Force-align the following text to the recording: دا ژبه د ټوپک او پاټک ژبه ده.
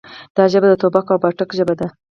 دا 0.35 0.43
ژبه 0.51 0.67
د 0.69 0.73
ټوپک 0.81 1.07
او 1.11 1.21
پاټک 1.23 1.49
ژبه 1.57 1.73
ده. 1.79 1.87